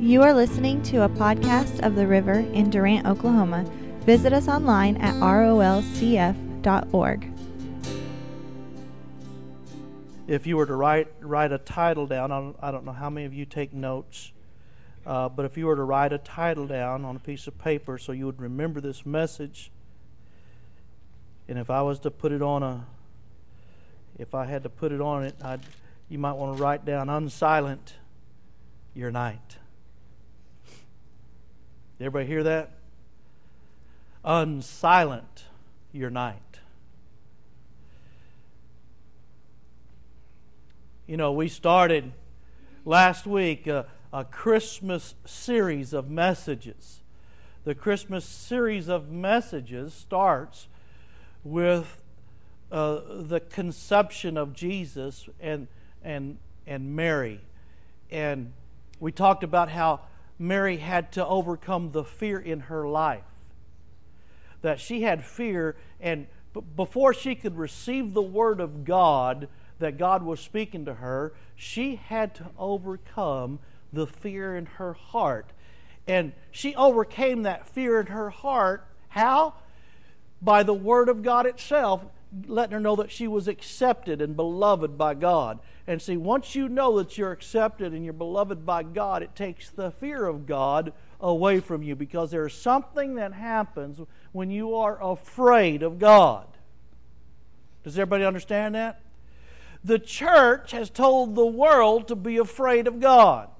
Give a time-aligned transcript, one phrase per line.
[0.00, 3.64] You are listening to a podcast of the river in Durant, Oklahoma.
[4.00, 6.12] Visit us online at rolcf.org.
[10.26, 13.32] If you were to write write a title down, I don't, know how many of
[13.32, 14.32] you take notes,
[15.06, 17.96] uh, but if you were to write a title down on a piece of paper
[17.96, 19.70] so you would remember this message,
[21.46, 22.84] and if I was to put it on a,
[24.18, 25.60] if I had to put it on it, I'd,
[26.08, 27.92] you might want to write down unsilent
[28.92, 29.58] your night.
[32.00, 32.70] Everybody hear that?
[34.24, 35.44] Unsilent
[35.92, 36.40] your night.
[41.06, 42.12] You know, we started
[42.84, 47.00] last week a, a, Christmas series of messages.
[47.62, 50.66] The Christmas series of messages starts
[51.44, 52.02] with
[52.72, 55.68] uh, the conception of Jesus and,
[56.02, 57.40] and, and Mary.
[58.10, 58.52] And
[58.98, 60.00] we talked about how
[60.38, 63.24] Mary had to overcome the fear in her life.
[64.62, 66.26] That she had fear, and
[66.76, 71.96] before she could receive the Word of God that God was speaking to her, she
[71.96, 73.58] had to overcome
[73.92, 75.52] the fear in her heart.
[76.06, 78.86] And she overcame that fear in her heart.
[79.08, 79.54] How?
[80.42, 82.04] By the Word of God itself,
[82.46, 85.58] letting her know that she was accepted and beloved by God.
[85.86, 89.68] And see, once you know that you're accepted and you're beloved by God, it takes
[89.68, 94.00] the fear of God away from you because there's something that happens
[94.32, 96.46] when you are afraid of God.
[97.82, 99.02] Does everybody understand that?
[99.84, 103.50] The church has told the world to be afraid of God.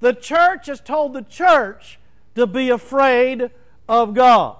[0.00, 1.98] The church has told the church
[2.34, 3.50] to be afraid
[3.88, 4.56] of God.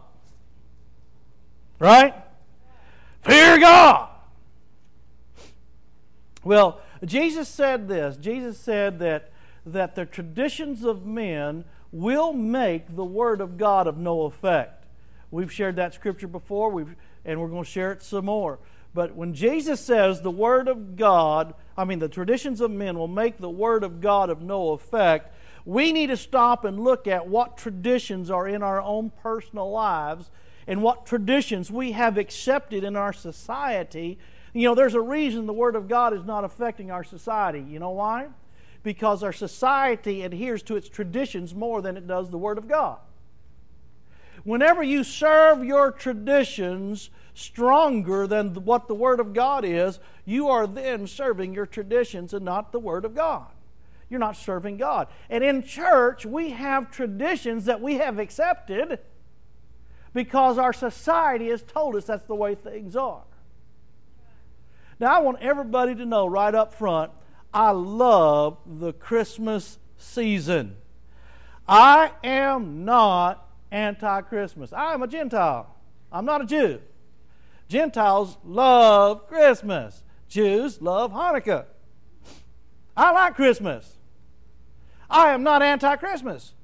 [1.78, 2.14] Right?
[3.20, 4.08] Fear God.
[6.44, 8.16] Well, Jesus said this.
[8.16, 9.30] Jesus said that,
[9.66, 14.84] that the traditions of men will make the Word of God of no effect.
[15.30, 18.58] We've shared that scripture before, we've, and we're going to share it some more.
[18.92, 23.08] But when Jesus says the Word of God, I mean, the traditions of men will
[23.08, 25.34] make the Word of God of no effect,
[25.64, 30.30] we need to stop and look at what traditions are in our own personal lives
[30.66, 34.18] and what traditions we have accepted in our society
[34.54, 37.60] you know, there's a reason the Word of God is not affecting our society.
[37.68, 38.28] You know why?
[38.84, 42.98] Because our society adheres to its traditions more than it does the Word of God.
[44.44, 50.68] Whenever you serve your traditions stronger than what the Word of God is, you are
[50.68, 53.48] then serving your traditions and not the Word of God.
[54.08, 55.08] You're not serving God.
[55.28, 59.00] And in church, we have traditions that we have accepted
[60.12, 63.24] because our society has told us that's the way things are.
[65.00, 67.10] Now, I want everybody to know right up front
[67.52, 70.76] I love the Christmas season.
[71.68, 74.72] I am not anti Christmas.
[74.72, 75.74] I am a Gentile.
[76.10, 76.80] I'm not a Jew.
[77.68, 81.66] Gentiles love Christmas, Jews love Hanukkah.
[82.96, 83.98] I like Christmas.
[85.08, 86.54] I am not anti Christmas.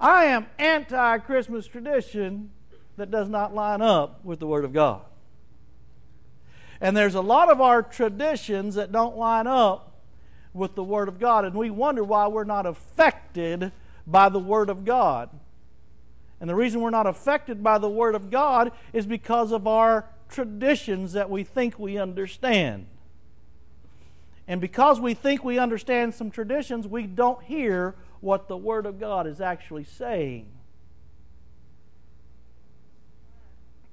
[0.00, 2.50] I am anti Christmas tradition
[2.96, 5.02] that does not line up with the Word of God.
[6.80, 10.00] And there's a lot of our traditions that don't line up
[10.54, 13.72] with the Word of God, and we wonder why we're not affected
[14.06, 15.30] by the Word of God.
[16.40, 20.06] And the reason we're not affected by the Word of God is because of our
[20.28, 22.86] traditions that we think we understand.
[24.46, 28.98] And because we think we understand some traditions, we don't hear what the Word of
[28.98, 30.46] God is actually saying.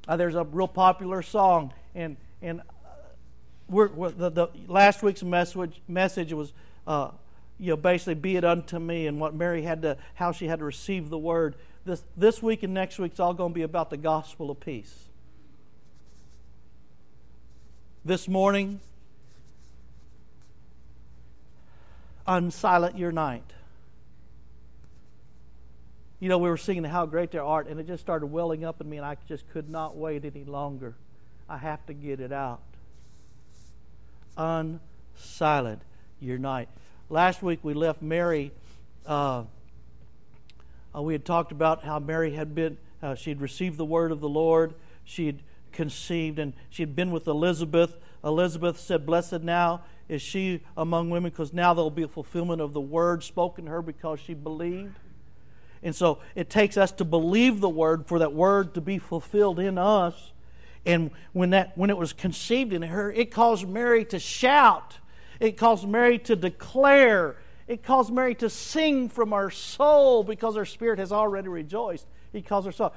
[0.08, 2.62] Uh, there's a real popular song, and, and
[3.68, 6.54] we're, we're, the, the, last week's message, message was,
[6.86, 7.12] uh,
[7.60, 10.60] you know, basically, be it unto me, and what Mary had to, how she had
[10.60, 11.56] to receive the word.
[11.86, 14.60] This, this week and next week week's all going to be about the gospel of
[14.60, 15.06] peace.
[18.04, 18.82] This morning,
[22.28, 23.52] unsilent your night.
[26.20, 28.80] You know, we were singing How Great Thou Art, and it just started welling up
[28.80, 30.96] in me, and I just could not wait any longer.
[31.50, 32.62] I have to get it out
[34.38, 35.80] unsilent
[36.20, 36.70] your night.
[37.10, 38.52] Last week we left Mary.
[39.06, 39.44] Uh,
[40.96, 44.12] uh, we had talked about how Mary had been, uh, she had received the word
[44.12, 44.74] of the Lord.
[45.04, 45.40] She had
[45.72, 47.98] conceived and she had been with Elizabeth.
[48.24, 52.62] Elizabeth said, Blessed now is she among women because now there will be a fulfillment
[52.62, 54.96] of the word spoken to her because she believed.
[55.84, 59.60] And so it takes us to believe the word for that word to be fulfilled
[59.60, 60.32] in us.
[60.86, 65.00] And when, that, when it was conceived in her, it caused Mary to shout.
[65.40, 67.38] It caused Mary to declare
[67.68, 72.06] it caused Mary to sing from her soul because her spirit has already rejoiced.
[72.32, 72.94] He calls her soul.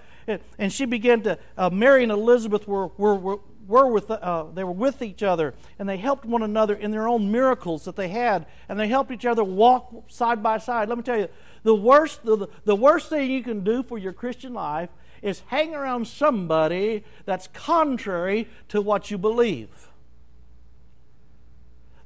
[0.58, 4.64] And she began to, uh, Mary and Elizabeth were, were, were, were with, uh, they
[4.64, 8.08] were with each other, and they helped one another in their own miracles that they
[8.08, 10.88] had, and they helped each other walk side by side.
[10.88, 11.29] Let me tell you,
[11.62, 14.90] the worst, the, the worst thing you can do for your Christian life
[15.23, 19.88] is hang around somebody that's contrary to what you believe.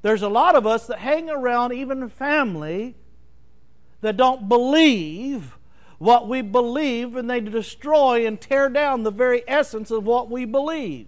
[0.03, 2.97] There's a lot of us that hang around, even family,
[4.01, 5.57] that don't believe
[5.99, 10.45] what we believe, and they destroy and tear down the very essence of what we
[10.45, 11.07] believe.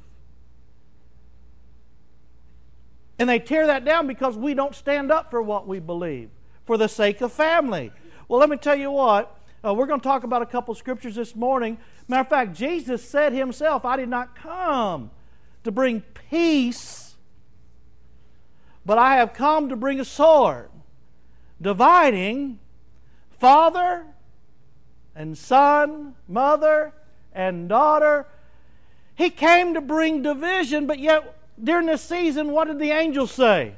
[3.18, 6.30] And they tear that down because we don't stand up for what we believe
[6.64, 7.92] for the sake of family.
[8.28, 9.36] Well, let me tell you what.
[9.64, 11.78] Uh, we're going to talk about a couple scriptures this morning.
[12.06, 15.10] Matter of fact, Jesus said himself, I did not come
[15.62, 17.14] to bring peace,
[18.84, 20.68] but I have come to bring a sword,
[21.62, 22.58] dividing
[23.30, 24.04] father
[25.16, 26.92] and son, mother
[27.32, 28.26] and daughter.
[29.14, 33.76] He came to bring division, but yet during this season, what did the angels say?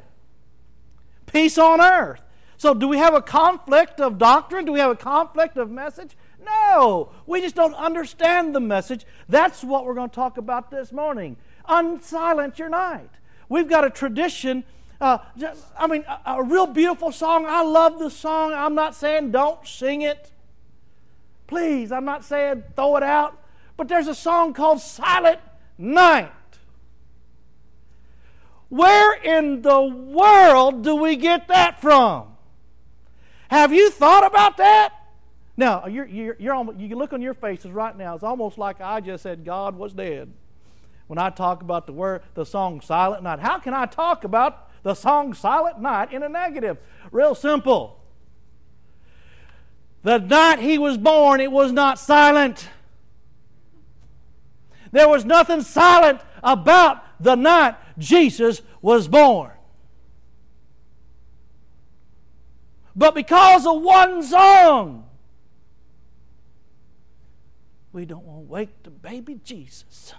[1.26, 2.22] Peace on earth.
[2.58, 4.64] So, do we have a conflict of doctrine?
[4.64, 6.16] Do we have a conflict of message?
[6.44, 9.04] No, we just don't understand the message.
[9.28, 11.36] That's what we're going to talk about this morning.
[11.68, 13.10] Unsilence your night.
[13.48, 14.64] We've got a tradition.
[15.00, 15.18] Uh,
[15.76, 17.44] I mean, a, a real beautiful song.
[17.46, 18.52] I love the song.
[18.52, 20.30] I'm not saying don't sing it.
[21.46, 23.38] Please, I'm not saying throw it out.
[23.76, 25.40] But there's a song called Silent
[25.76, 26.32] Night.
[28.68, 32.35] Where in the world do we get that from?
[33.50, 34.92] Have you thought about that?
[35.56, 38.14] Now, you're, you're, you're almost, you look on your faces right now.
[38.14, 40.32] It's almost like I just said God was dead.
[41.06, 44.68] When I talk about the word, the song Silent Night, how can I talk about
[44.82, 46.78] the song Silent Night in a negative?
[47.10, 48.00] Real simple.
[50.02, 52.68] The night he was born, it was not silent.
[54.92, 59.50] There was nothing silent about the night Jesus was born.
[62.96, 65.04] But because of one song,
[67.92, 70.14] we don't want to wake the baby Jesus.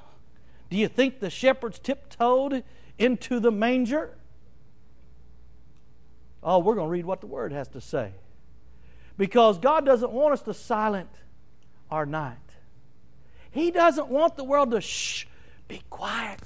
[0.70, 2.64] Do you think the shepherds tiptoed
[3.00, 4.16] into the manger?
[6.44, 8.12] Oh, we're going to read what the Word has to say.
[9.18, 11.10] Because God doesn't want us to silent
[11.90, 12.38] our night.
[13.50, 15.26] He doesn't want the world to shh,
[15.68, 16.42] be quiet.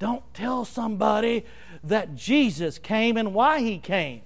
[0.00, 1.44] Don't tell somebody
[1.84, 4.22] that Jesus came and why he came.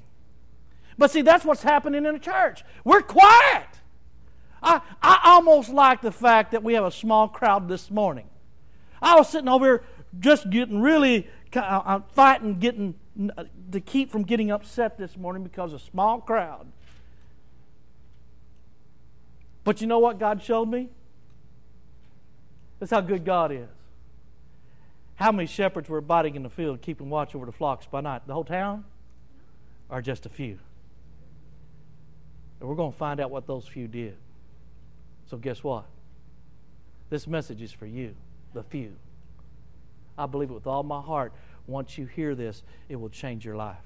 [1.00, 2.62] But see, that's what's happening in the church.
[2.84, 3.68] We're quiet.
[4.62, 8.28] I, I almost like the fact that we have a small crowd this morning.
[9.00, 9.84] I was sitting over here
[10.18, 11.26] just getting really
[11.56, 12.96] uh, uh, fighting, getting
[13.34, 16.70] uh, to keep from getting upset this morning because of a small crowd.
[19.64, 20.90] But you know what God showed me?
[22.78, 23.70] That's how good God is.
[25.14, 28.26] How many shepherds were abiding in the field, keeping watch over the flocks by night?
[28.26, 28.84] The whole town?
[29.88, 30.58] Or just a few?
[32.60, 34.16] And we're going to find out what those few did.
[35.30, 35.86] So, guess what?
[37.08, 38.14] This message is for you,
[38.52, 38.92] the few.
[40.18, 41.32] I believe it with all my heart.
[41.66, 43.76] Once you hear this, it will change your life.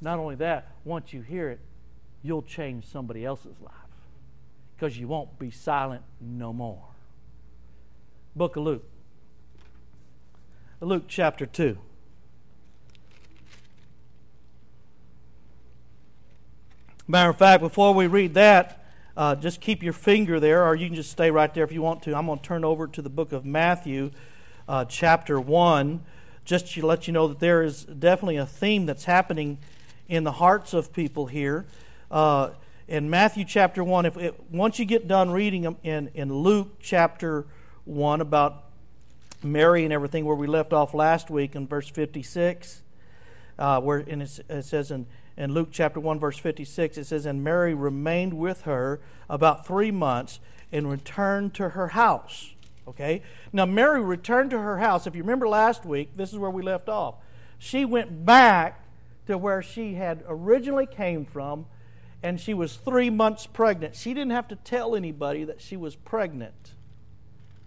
[0.00, 1.60] Not only that, once you hear it,
[2.22, 3.72] you'll change somebody else's life
[4.76, 6.84] because you won't be silent no more.
[8.34, 8.84] Book of Luke.
[10.80, 11.78] Luke chapter 2.
[17.06, 18.82] Matter of fact, before we read that,
[19.14, 21.82] uh, just keep your finger there, or you can just stay right there if you
[21.82, 22.16] want to.
[22.16, 24.10] I'm going to turn over to the book of Matthew,
[24.66, 26.02] uh, chapter 1,
[26.46, 29.58] just to let you know that there is definitely a theme that's happening
[30.08, 31.66] in the hearts of people here.
[32.10, 32.50] Uh,
[32.88, 37.44] in Matthew chapter 1, if it, once you get done reading in, in Luke chapter
[37.84, 38.64] 1 about
[39.42, 42.80] Mary and everything, where we left off last week in verse 56,
[43.58, 45.04] uh, where and it says in
[45.36, 49.90] in Luke chapter 1, verse 56, it says, And Mary remained with her about three
[49.90, 50.38] months
[50.70, 52.54] and returned to her house.
[52.86, 53.22] Okay?
[53.52, 55.06] Now, Mary returned to her house.
[55.06, 57.16] If you remember last week, this is where we left off.
[57.58, 58.84] She went back
[59.26, 61.66] to where she had originally came from,
[62.22, 63.96] and she was three months pregnant.
[63.96, 66.74] She didn't have to tell anybody that she was pregnant.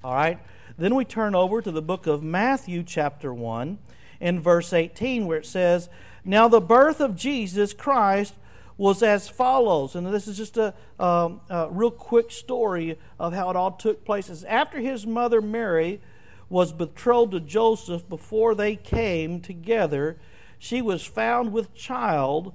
[0.03, 0.39] All right?
[0.77, 3.79] Then we turn over to the book of Matthew, chapter 1,
[4.19, 5.89] in verse 18, where it says,
[6.27, 8.33] now, the birth of Jesus Christ
[8.77, 13.49] was as follows, and this is just a, um, a real quick story of how
[13.49, 14.29] it all took place.
[14.29, 16.01] It's after his mother Mary
[16.49, 20.17] was betrothed to Joseph, before they came together,
[20.59, 22.53] she was found with child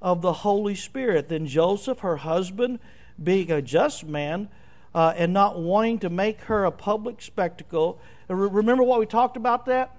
[0.00, 1.28] of the Holy Spirit.
[1.28, 2.78] Then Joseph, her husband,
[3.22, 4.48] being a just man,
[4.94, 7.98] uh, and not wanting to make her a public spectacle.
[8.28, 9.94] Remember what we talked about that?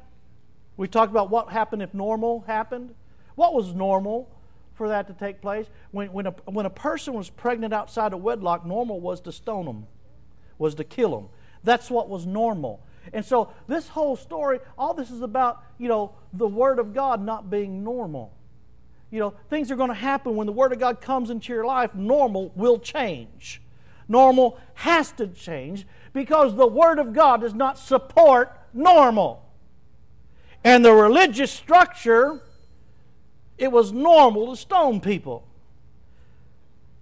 [0.78, 2.94] We talked about what happened if normal happened.
[3.36, 4.30] What was normal
[4.76, 5.68] for that to take place?
[5.92, 9.66] When, when, a, when a person was pregnant outside of wedlock, normal was to stone
[9.66, 9.88] them,
[10.58, 11.30] was to kill them.
[11.64, 12.82] That's what was normal.
[13.12, 17.24] And so this whole story, all this is about, you know, the Word of God
[17.24, 18.34] not being normal.
[19.12, 21.66] You know, things are going to happen when the Word of God comes into your
[21.66, 21.94] life.
[21.94, 23.62] Normal will change.
[24.08, 29.44] Normal has to change because the Word of God does not support normal.
[30.64, 32.42] And the religious structure,
[33.58, 35.48] it was normal to stone people.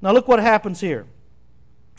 [0.01, 1.05] Now, look what happens here.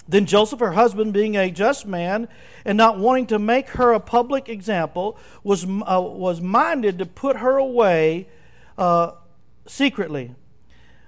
[0.08, 2.28] Then Joseph, her husband, being a just man
[2.64, 7.36] and not wanting to make her a public example, was, uh, was minded to put
[7.36, 8.28] her away
[8.76, 9.12] uh,
[9.66, 10.34] secretly.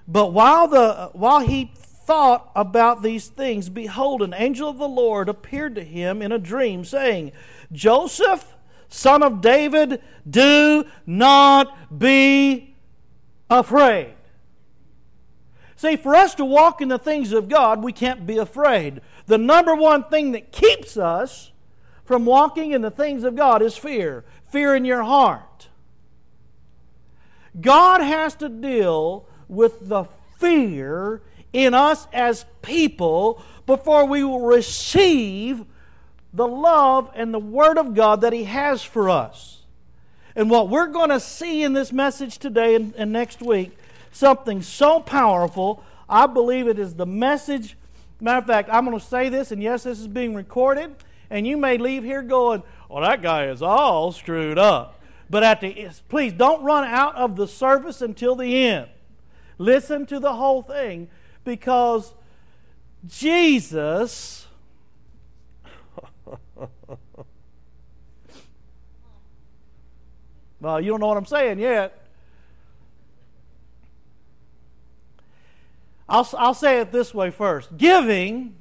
[0.06, 5.28] But while, the, while he thought about these things, behold, an angel of the Lord
[5.28, 7.32] appeared to him in a dream, saying,
[7.72, 8.54] Joseph,
[8.88, 12.73] son of David, do not be
[13.58, 14.14] afraid.
[15.76, 19.00] See, for us to walk in the things of God, we can't be afraid.
[19.26, 21.52] The number one thing that keeps us
[22.04, 25.68] from walking in the things of God is fear fear in your heart.
[27.60, 30.04] God has to deal with the
[30.38, 35.64] fear in us as people before we will receive
[36.32, 39.63] the love and the Word of God that He has for us.
[40.36, 43.76] And what we're going to see in this message today and, and next week,
[44.12, 47.76] something so powerful, I believe it is the message.
[48.20, 50.94] Matter of fact, I'm going to say this, and yes, this is being recorded,
[51.30, 55.00] and you may leave here going, well, that guy is all screwed up.
[55.30, 58.88] But at the, please don't run out of the service until the end.
[59.58, 61.08] Listen to the whole thing
[61.44, 62.14] because
[63.06, 64.46] Jesus
[70.64, 72.06] well, you don't know what I'm saying yet.
[76.08, 78.54] I'll, I'll say it this way first giving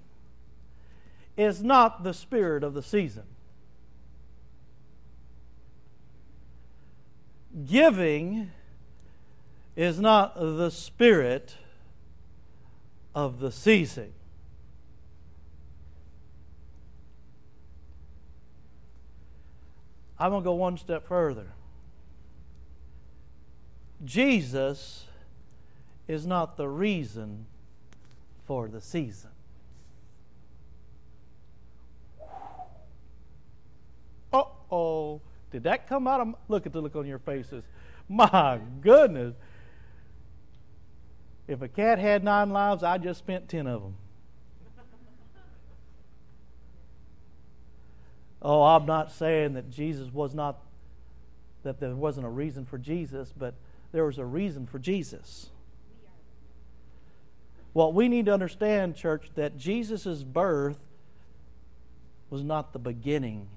[1.37, 3.23] is not the spirit of the season.
[7.65, 8.51] Giving
[9.77, 11.55] is not the spirit
[13.15, 14.11] of the season.
[20.19, 21.47] I'm going to go one step further.
[24.03, 25.05] Jesus
[26.07, 27.45] is not the reason
[28.45, 29.29] for the season.
[34.31, 35.21] Uh oh.
[35.51, 36.35] Did that come out of.
[36.47, 37.63] Look at the look on your faces.
[38.09, 39.35] My goodness.
[41.47, 43.95] If a cat had nine lives, I just spent ten of them.
[48.43, 50.59] oh, I'm not saying that Jesus was not,
[51.63, 53.55] that there wasn't a reason for Jesus, but
[53.93, 55.49] there was a reason for Jesus.
[57.71, 60.79] What we need to understand, church, that Jesus' birth
[62.29, 63.47] was not the beginning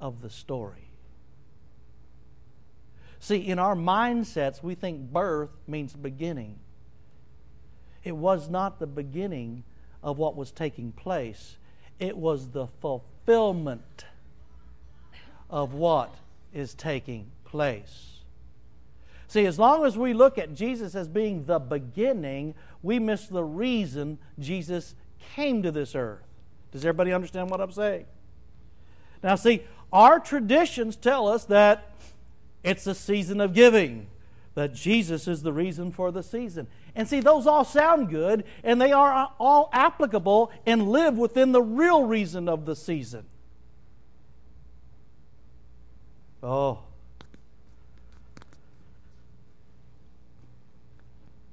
[0.00, 0.88] of the story.
[3.20, 6.58] See, in our mindsets, we think birth means beginning.
[8.02, 9.64] It was not the beginning
[10.02, 11.58] of what was taking place,
[11.98, 14.06] it was the fulfillment
[15.50, 16.14] of what
[16.54, 18.19] is taking place.
[19.30, 23.44] See, as long as we look at Jesus as being the beginning, we miss the
[23.44, 24.96] reason Jesus
[25.36, 26.24] came to this earth.
[26.72, 28.06] Does everybody understand what I'm saying?
[29.22, 31.92] Now, see, our traditions tell us that
[32.64, 34.08] it's a season of giving,
[34.56, 36.66] that Jesus is the reason for the season.
[36.96, 41.62] And see, those all sound good, and they are all applicable and live within the
[41.62, 43.26] real reason of the season.
[46.42, 46.80] Oh.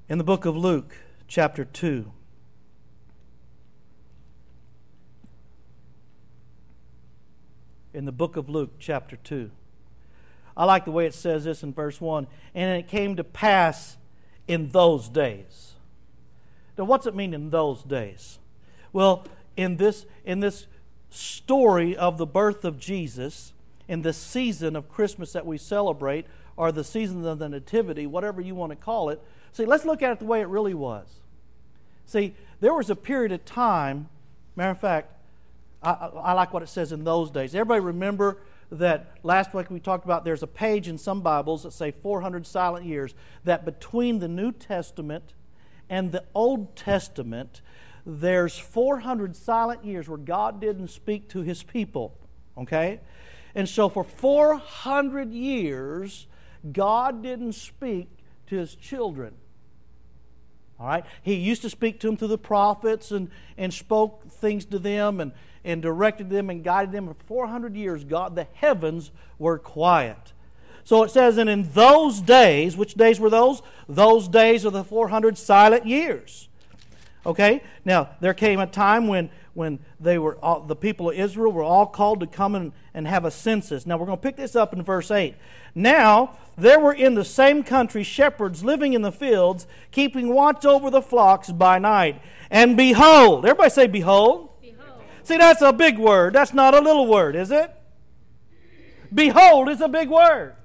[0.10, 0.96] In the book of Luke,
[1.28, 2.10] chapter 2,
[7.94, 9.52] in the book of Luke, chapter 2.
[10.56, 13.98] I like the way it says this in verse 1 and it came to pass
[14.48, 15.74] in those days.
[16.78, 18.40] Now, what's it mean in those days?
[18.94, 20.68] Well, in this, in this
[21.10, 23.52] story of the birth of Jesus,
[23.90, 28.40] in the season of Christmas that we celebrate, or the season of the Nativity, whatever
[28.40, 29.22] you want to call it,
[29.58, 31.08] see, let's look at it the way it really was.
[32.06, 34.08] See, there was a period of time,
[34.56, 35.12] matter of fact,
[35.82, 37.54] I, I like what it says in those days.
[37.54, 38.38] Everybody remember
[38.72, 42.46] that last week we talked about there's a page in some Bibles that say 400
[42.46, 45.34] silent years, that between the New Testament
[45.90, 47.62] and the Old Testament,
[48.06, 52.18] there's 400 silent years where God didn't speak to his people.
[52.58, 53.00] Okay?
[53.56, 56.28] And so for 400 years,
[56.72, 58.10] God didn't speak
[58.48, 59.34] to his children.
[60.80, 61.06] All right?
[61.22, 65.20] He used to speak to them through the prophets and, and spoke things to them
[65.20, 65.32] and,
[65.64, 67.08] and directed them and guided them.
[67.08, 70.34] For 400 years, God, the heavens were quiet.
[70.84, 73.62] So it says, and in those days, which days were those?
[73.90, 76.48] Those days are the 400 silent years.
[77.26, 77.62] Okay?
[77.84, 81.64] Now, there came a time when, when they were all, the people of Israel were
[81.64, 83.88] all called to come and, and have a census.
[83.88, 85.36] Now, we're going to pick this up in verse 8.
[85.74, 90.92] Now, there were in the same country shepherds living in the fields, keeping watch over
[90.92, 92.22] the flocks by night.
[92.52, 94.50] And behold, everybody say, behold.
[94.62, 95.02] behold.
[95.24, 96.34] See, that's a big word.
[96.34, 97.74] That's not a little word, is it?
[99.14, 100.56] Behold is a big word.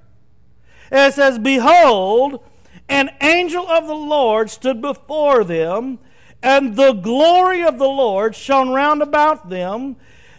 [0.91, 2.43] And it says, Behold,
[2.89, 5.99] an angel of the Lord stood before them,
[6.43, 9.95] and the glory of the Lord shone round about them,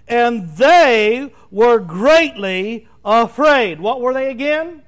[0.07, 3.81] and they were greatly afraid.
[3.81, 4.83] What were they again?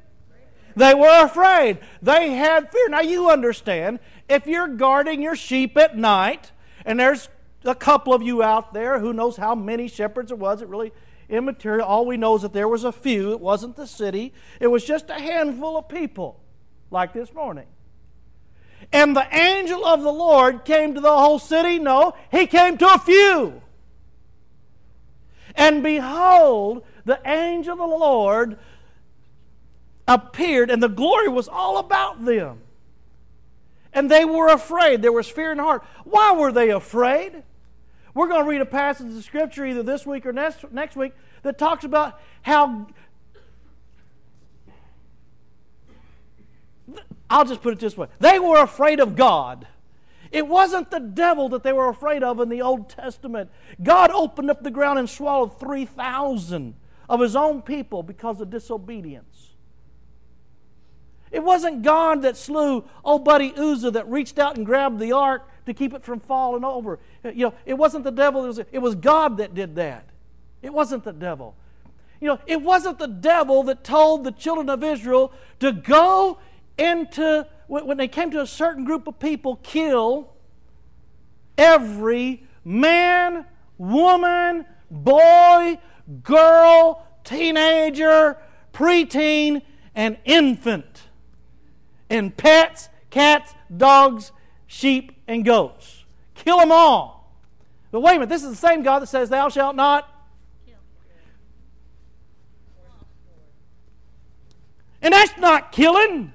[0.77, 1.79] They were afraid.
[2.03, 2.91] They had fear.
[2.91, 6.53] Now you understand, if you're guarding your sheep at night,
[6.85, 7.31] and there's
[7.65, 10.93] a couple of you out there, who knows how many shepherds it was, it really
[11.31, 11.87] immaterial.
[11.87, 13.33] All we know is that there was a few.
[13.33, 14.35] It wasn't the city.
[14.61, 16.41] It was just a handful of people,
[16.91, 17.67] like this morning.
[18.93, 21.79] And the angel of the Lord came to the whole city?
[21.79, 23.63] No, he came to a few.
[25.55, 28.59] And behold, the angel of the Lord
[30.07, 32.61] appeared, and the glory was all about them.
[33.93, 35.03] And they were afraid.
[35.03, 35.85] There was fear in the heart.
[36.05, 37.43] Why were they afraid?
[38.15, 41.13] We're going to read a passage of Scripture either this week or next, next week
[41.43, 42.87] that talks about how.
[47.29, 49.67] I'll just put it this way they were afraid of God.
[50.33, 53.51] It wasn't the devil that they were afraid of in the Old Testament.
[53.83, 56.75] God opened up the ground and swallowed 3,000
[57.09, 59.55] of his own people because of disobedience.
[61.31, 65.49] It wasn't God that slew old buddy Uzzah that reached out and grabbed the ark
[65.67, 66.99] to keep it from falling over.
[67.25, 70.09] You know, it wasn't the devil, it was, it was God that did that.
[70.63, 71.57] It wasn't the devil.
[72.21, 76.39] You know, it wasn't the devil that told the children of Israel to go
[76.79, 80.33] into, when they came to a certain group of people, kill
[81.57, 83.47] every man,
[83.79, 85.79] woman, boy,
[86.23, 88.37] girl, teenager,
[88.73, 89.63] preteen,
[89.95, 91.03] and infant,
[92.11, 94.33] and pets, cats, dogs,
[94.67, 96.05] sheep, and goats.
[96.35, 97.17] Kill them all.
[97.91, 100.09] But wait a minute, this is the same God that says, Thou shalt not.
[100.67, 100.77] Kill.
[105.01, 106.33] And that's not killing,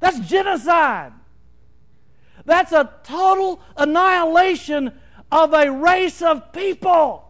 [0.00, 1.12] that's genocide.
[2.44, 4.92] That's a total annihilation
[5.30, 7.26] of a race of people.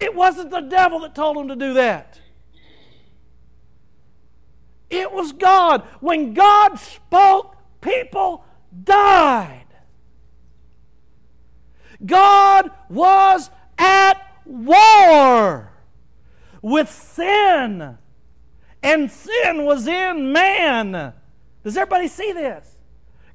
[0.00, 2.20] It wasn't the devil that told him to do that.
[4.90, 5.82] It was God.
[6.00, 8.44] When God spoke, people
[8.84, 9.66] died.
[12.04, 15.72] God was at war
[16.62, 17.98] with sin,
[18.82, 21.12] and sin was in man.
[21.64, 22.76] Does everybody see this?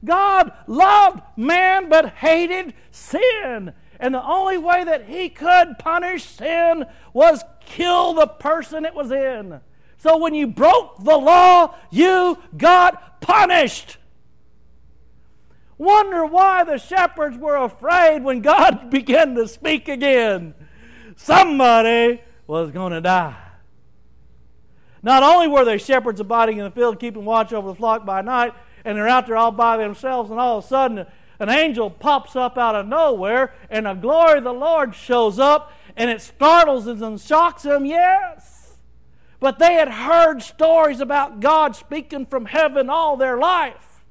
[0.03, 3.73] God loved man but hated sin.
[3.99, 9.11] And the only way that he could punish sin was kill the person it was
[9.11, 9.61] in.
[9.97, 13.97] So when you broke the law, you got punished.
[15.77, 20.53] Wonder why the shepherds were afraid when God began to speak again.
[21.15, 23.35] Somebody was going to die.
[25.03, 28.21] Not only were they shepherds abiding in the field, keeping watch over the flock by
[28.21, 28.53] night,
[28.85, 31.05] and they're out there all by themselves, and all of a sudden
[31.39, 35.73] an angel pops up out of nowhere, and the glory of the Lord shows up,
[35.97, 38.77] and it startles them and shocks them, yes.
[39.41, 44.05] But they had heard stories about God speaking from heaven all their life.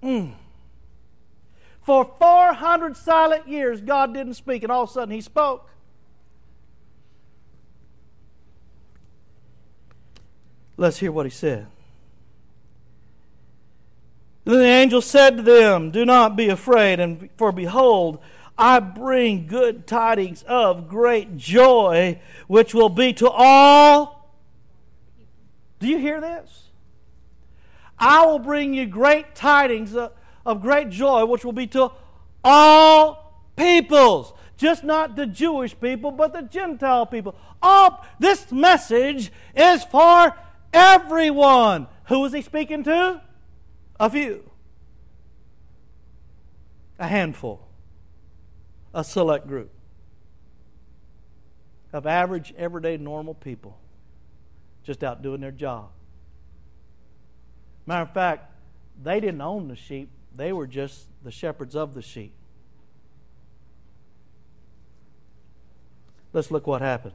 [0.00, 0.34] Mm.
[1.86, 5.70] For 400 silent years, God didn't speak, and all of a sudden He spoke.
[10.76, 11.68] Let's hear what He said.
[14.44, 18.18] Then the angel said to them, Do not be afraid, and for behold,
[18.58, 24.34] I bring good tidings of great joy, which will be to all.
[25.78, 26.64] Do you hear this?
[27.96, 30.10] I will bring you great tidings of,
[30.46, 31.90] of great joy, which will be to
[32.42, 34.32] all peoples.
[34.56, 37.34] Just not the Jewish people, but the Gentile people.
[37.60, 40.34] All this message is for
[40.72, 41.88] everyone.
[42.06, 43.20] Who is he speaking to?
[44.00, 44.48] A few.
[46.98, 47.66] A handful.
[48.94, 49.70] A select group
[51.92, 53.78] of average, everyday, normal people
[54.84, 55.88] just out doing their job.
[57.86, 58.52] Matter of fact,
[59.02, 62.32] they didn't own the sheep, they were just the shepherds of the sheep.
[66.32, 67.14] Let's look what happened.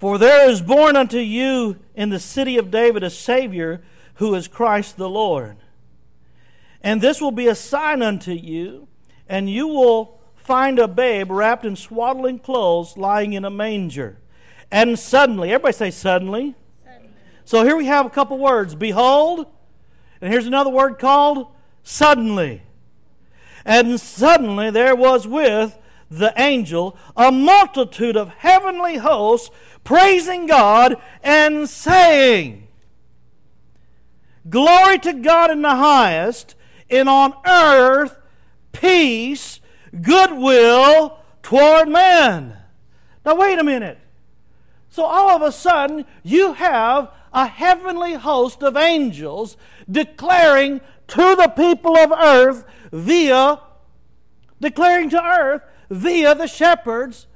[0.00, 3.82] For there is born unto you in the city of David a Savior
[4.14, 5.58] who is Christ the Lord.
[6.82, 8.88] And this will be a sign unto you,
[9.28, 14.18] and you will find a babe wrapped in swaddling clothes lying in a manger.
[14.72, 16.56] And suddenly, everybody say suddenly.
[17.44, 19.46] So here we have a couple words Behold,
[20.20, 21.48] and here's another word called
[21.82, 22.62] suddenly.
[23.64, 25.78] And suddenly there was with
[26.10, 29.50] the angel a multitude of heavenly hosts
[29.84, 32.68] praising God and saying,
[34.48, 36.56] Glory to God in the highest,
[36.90, 38.18] and on earth
[38.72, 39.60] peace,
[40.00, 42.56] goodwill toward men.
[43.24, 43.98] Now, wait a minute.
[44.90, 49.56] So, all of a sudden, you have a heavenly host of angels
[49.90, 53.60] declaring to the people of earth via,
[54.60, 57.26] declaring to earth via the shepherds,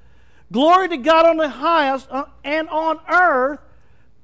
[0.53, 3.61] glory to God on the highest, uh, and on earth,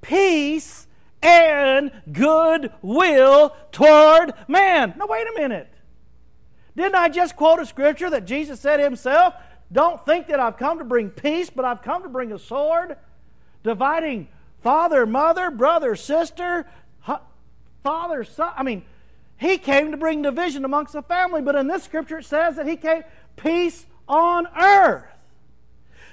[0.00, 0.86] peace
[1.22, 4.94] and goodwill toward man.
[4.96, 5.68] Now, wait a minute.
[6.76, 9.34] Didn't I just quote a scripture that Jesus said himself?
[9.70, 12.96] Don't think that I've come to bring peace, but I've come to bring a sword,
[13.62, 14.28] dividing
[14.62, 16.66] father, mother, brother, sister,
[17.82, 18.52] father, son.
[18.56, 18.84] I mean,
[19.36, 22.66] he came to bring division amongst the family, but in this scripture it says that
[22.66, 23.02] he came
[23.36, 25.04] peace on earth.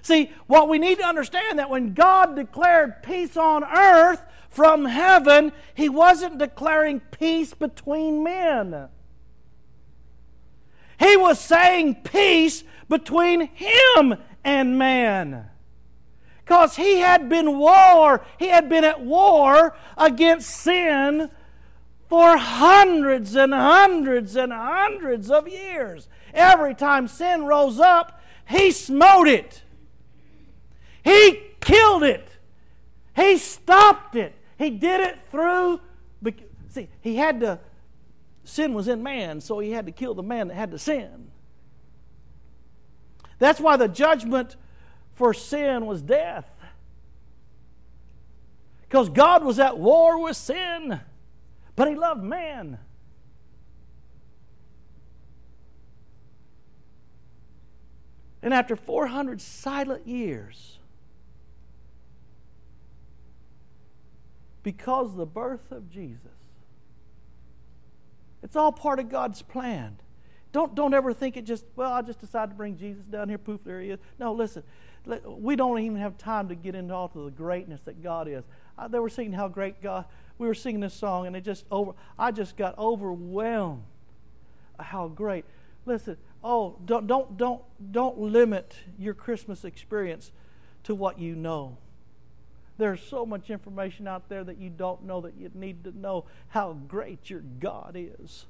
[0.01, 5.51] See, what we need to understand that when God declared peace on earth from heaven,
[5.75, 8.87] he wasn't declaring peace between men.
[10.97, 15.48] He was saying peace between him and man.
[16.49, 21.29] Because he had been war, he had been at war against sin
[22.07, 26.07] for hundreds and hundreds and hundreds of years.
[26.33, 29.61] Every time sin rose up, he smote it.
[31.03, 32.27] He killed it.
[33.15, 34.33] He stopped it.
[34.57, 35.81] He did it through.
[36.69, 37.59] See, he had to
[38.43, 41.29] sin was in man, so he had to kill the man that had to sin.
[43.37, 44.55] That's why the judgment
[45.19, 46.49] for sin was death.
[48.83, 51.01] Because God was at war with sin,
[51.75, 52.79] but he loved man.
[58.41, 60.79] And after 400 silent years,
[64.63, 66.31] because of the birth of Jesus,
[68.41, 69.99] it's all part of God's plan.
[70.53, 73.37] Don't, don't ever think it just, well, I just decided to bring Jesus down here,
[73.37, 73.99] poof, there he is.
[74.17, 74.63] No, listen,
[75.25, 78.43] we don't even have time to get into all of the greatness that God is.
[78.89, 80.05] They were singing how great God,
[80.37, 83.83] we were singing this song, and it just over, I just got overwhelmed
[84.79, 85.45] how great.
[85.85, 90.31] Listen, oh, don't, don't, don't, don't limit your Christmas experience
[90.83, 91.77] to what you know.
[92.77, 96.25] There's so much information out there that you don't know that you need to know
[96.47, 98.45] how great your God is.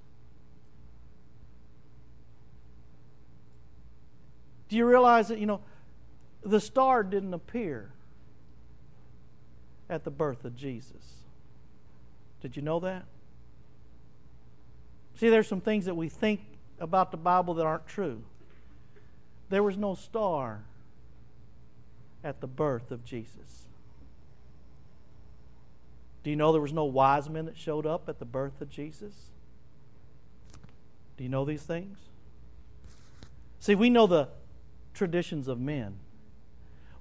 [4.67, 5.61] Do you realize that, you know,
[6.43, 7.91] the star didn't appear
[9.89, 11.23] at the birth of Jesus?
[12.41, 13.05] Did you know that?
[15.15, 16.41] See, there's some things that we think
[16.79, 18.23] about the Bible that aren't true.
[19.49, 20.63] There was no star
[22.23, 23.65] at the birth of Jesus.
[26.23, 28.69] Do you know there was no wise men that showed up at the birth of
[28.69, 29.31] Jesus?
[31.17, 31.97] Do you know these things?
[33.59, 34.29] See, we know the
[34.93, 35.97] traditions of men.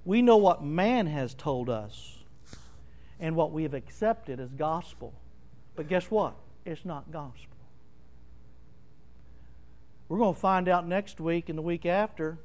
[0.09, 2.17] We know what man has told us
[3.19, 5.13] and what we have accepted as gospel.
[5.75, 6.33] But guess what?
[6.65, 7.55] It's not gospel.
[10.07, 12.39] We're going to find out next week and the week after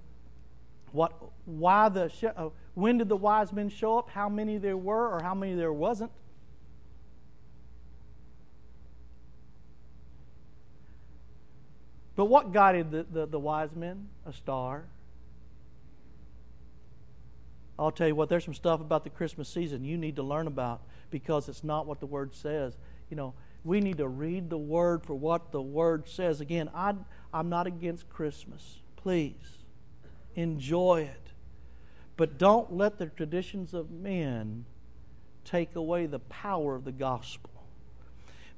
[0.92, 1.14] what
[1.46, 5.22] why the uh, when did the wise men show up, how many there were or
[5.22, 6.10] how many there wasn't.
[12.14, 14.10] But what guided the, the, the wise men?
[14.26, 14.84] A star.
[17.78, 20.46] I'll tell you what, there's some stuff about the Christmas season you need to learn
[20.46, 22.76] about because it's not what the Word says.
[23.10, 23.34] You know,
[23.64, 26.40] we need to read the Word for what the Word says.
[26.40, 26.94] Again, I,
[27.32, 28.80] I'm not against Christmas.
[28.96, 29.58] Please,
[30.36, 31.32] enjoy it.
[32.16, 34.66] But don't let the traditions of men
[35.44, 37.50] take away the power of the gospel.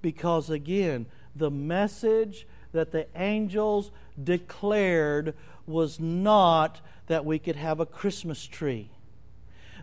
[0.02, 3.90] Because again, the message that the angels
[4.22, 5.34] declared
[5.66, 8.90] was not that we could have a Christmas tree.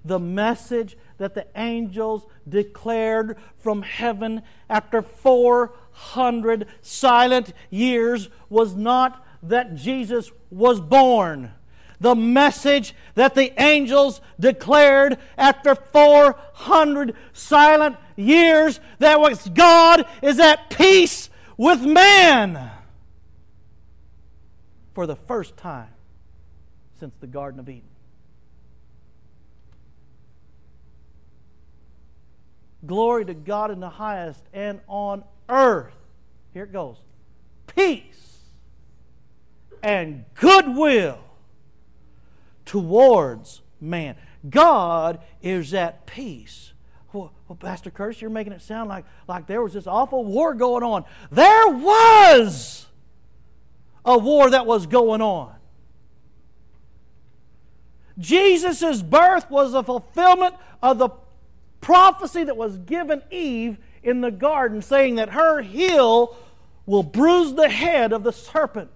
[0.06, 9.76] The message that the angels declared from heaven after 400 silent years was not that
[9.76, 11.52] Jesus was born.
[12.00, 20.70] The message that the angels declared after 400 silent years that was God is at
[20.70, 22.72] peace with man
[24.94, 25.94] for the first time
[27.00, 27.93] since the Garden of Eden.
[32.86, 35.94] Glory to God in the highest and on earth.
[36.54, 36.98] Here it goes
[37.68, 38.40] peace
[39.82, 41.20] and goodwill
[42.66, 44.16] towards man.
[44.50, 46.74] God is at peace.
[47.12, 50.54] Well, well, Pastor Curtis, you're making it sound like, like there was this awful war
[50.54, 51.06] going on.
[51.32, 52.88] There was
[54.04, 55.54] a war that was going on.
[58.18, 61.10] Jesus' birth was a fulfillment of the
[61.84, 66.36] prophecy that was given Eve in the garden, saying that her heel
[66.86, 68.92] will bruise the head of the serpent.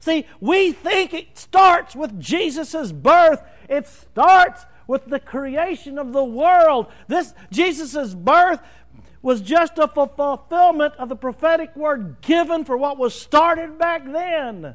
[0.00, 3.40] See, we think it starts with Jesus' birth.
[3.68, 6.88] It starts with the creation of the world.
[7.06, 8.60] This Jesus' birth
[9.22, 14.74] was just a fulfillment of the prophetic word given for what was started back then.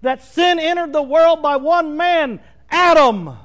[0.00, 3.36] That sin entered the world by one man, Adam.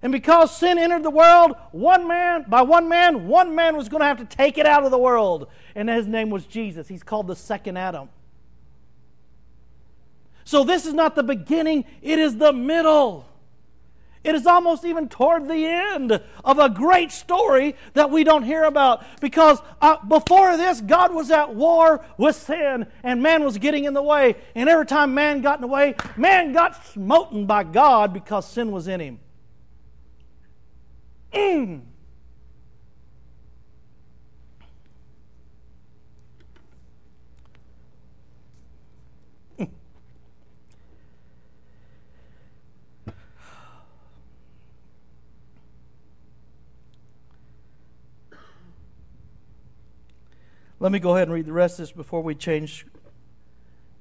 [0.00, 4.00] And because sin entered the world, one man, by one man, one man was going
[4.00, 5.48] to have to take it out of the world.
[5.74, 6.86] And his name was Jesus.
[6.86, 8.08] He's called the second Adam.
[10.44, 13.26] So this is not the beginning, it is the middle.
[14.24, 18.64] It is almost even toward the end of a great story that we don't hear
[18.64, 19.04] about.
[19.20, 23.94] Because uh, before this, God was at war with sin, and man was getting in
[23.94, 24.36] the way.
[24.54, 28.70] And every time man got in the way, man got smoten by God because sin
[28.70, 29.20] was in him.
[31.32, 31.82] Mm.
[50.80, 52.86] Let me go ahead and read the rest of this before we change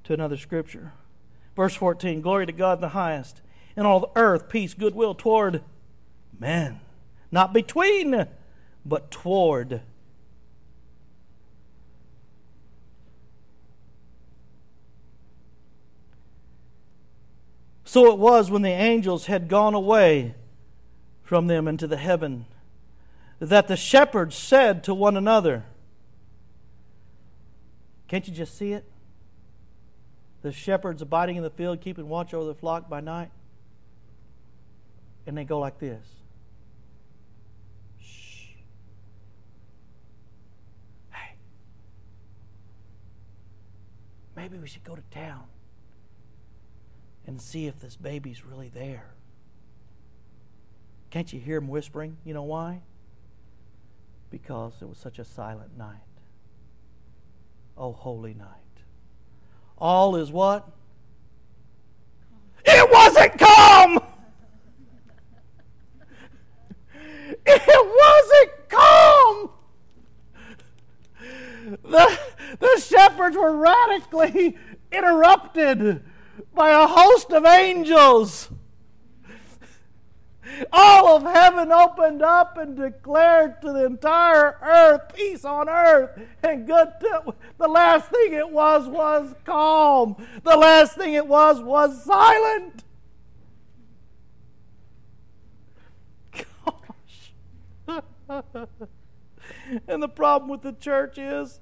[0.04, 0.94] to another scripture.
[1.56, 3.42] Verse 14 Glory to God in the highest,
[3.76, 5.64] and all the earth, peace, goodwill toward
[6.40, 6.80] men.
[7.32, 8.28] Not between,
[8.86, 9.82] but toward.
[17.84, 20.36] So it was when the angels had gone away
[21.24, 22.46] from them into the heaven
[23.40, 25.64] that the shepherds said to one another,
[28.08, 28.86] Can't you just see it?
[30.42, 33.32] The shepherds abiding in the field, keeping watch over the flock by night.
[35.26, 36.17] And they go like this
[44.38, 45.46] maybe we should go to town
[47.26, 49.16] and see if this baby's really there.
[51.10, 52.18] Can't you hear him whispering?
[52.24, 52.82] You know why?
[54.30, 55.98] Because it was such a silent night.
[57.76, 58.48] Oh, holy night.
[59.78, 60.70] All is what?
[62.64, 64.00] It wasn't calm!
[67.46, 69.50] It wasn't calm!
[71.84, 72.20] The,
[72.60, 72.82] the
[73.36, 74.58] were radically
[74.92, 76.04] interrupted
[76.54, 78.50] by a host of angels.
[80.72, 86.66] All of heaven opened up and declared to the entire earth peace on earth and
[86.66, 86.90] good.
[87.02, 90.16] To, the last thing it was was calm.
[90.44, 92.84] The last thing it was was silent.
[96.32, 97.34] Gosh.
[99.88, 101.60] and the problem with the church is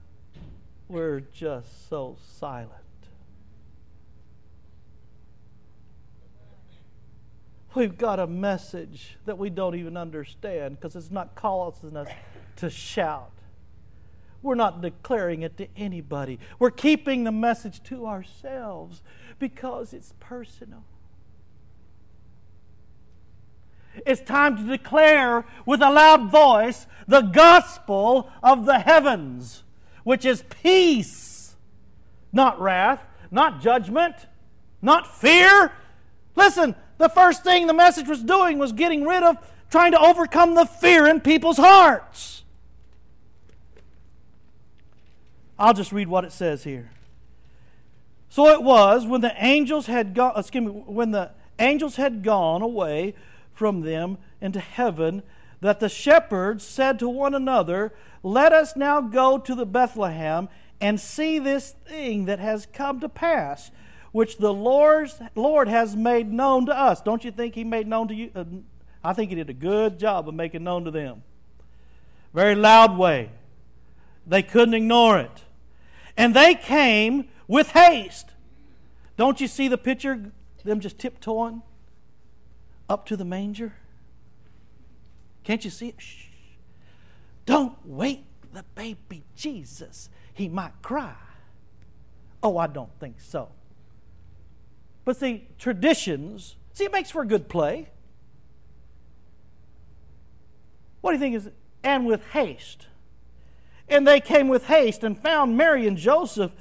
[0.87, 2.71] we're just so silent.
[7.75, 12.07] We've got a message that we don't even understand because it's not causing us
[12.57, 13.31] to shout.
[14.41, 16.39] We're not declaring it to anybody.
[16.57, 19.01] We're keeping the message to ourselves
[19.39, 20.83] because it's personal.
[24.05, 29.63] It's time to declare with a loud voice the gospel of the heavens,
[30.05, 31.55] which is peace,
[32.31, 34.15] not wrath, not judgment,
[34.81, 35.73] not fear.
[36.35, 39.35] Listen, the first thing the message was doing was getting rid of,
[39.69, 42.43] trying to overcome the fear in people's hearts.
[45.57, 46.91] I'll just read what it says here.
[48.29, 52.21] So it was when the angels had gone, uh, excuse me, when the angels had
[52.21, 53.15] gone away
[53.53, 55.23] from them into heaven,
[55.61, 57.93] that the shepherds said to one another,
[58.25, 60.49] Let us now go to the Bethlehem
[60.81, 63.69] and see this thing that has come to pass,
[64.11, 67.01] which the Lord's, Lord has made known to us.
[67.01, 68.31] Don't you think He made known to you?
[68.33, 68.45] Uh,
[69.03, 71.21] I think He did a good job of making known to them.
[72.33, 73.29] Very loud way.
[74.25, 75.43] They couldn't ignore it.
[76.17, 78.31] And they came with haste.
[79.17, 80.31] Don't you see the picture?
[80.63, 81.61] Them just tiptoeing
[82.89, 83.75] up to the manger?
[85.43, 86.01] Can't you see it?
[86.01, 86.25] Shh.
[87.45, 90.09] Don't wake the baby Jesus.
[90.33, 91.15] He might cry.
[92.41, 93.49] Oh, I don't think so.
[95.03, 97.89] But see, traditions, see, it makes for a good play.
[101.01, 101.49] What do you think is,
[101.83, 102.87] and with haste?
[103.87, 106.51] And they came with haste and found Mary and Joseph